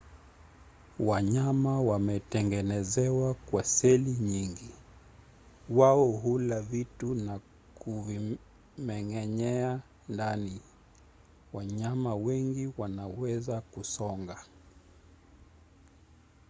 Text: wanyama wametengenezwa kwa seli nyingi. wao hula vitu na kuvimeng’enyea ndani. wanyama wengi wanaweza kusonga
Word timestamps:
wanyama 0.99 1.81
wametengenezwa 1.81 3.33
kwa 3.33 3.63
seli 3.63 4.11
nyingi. 4.11 4.69
wao 5.69 6.07
hula 6.11 6.61
vitu 6.61 7.15
na 7.15 7.39
kuvimeng’enyea 7.75 9.79
ndani. 10.09 10.61
wanyama 11.53 12.15
wengi 12.15 12.73
wanaweza 12.77 13.61
kusonga 13.61 14.43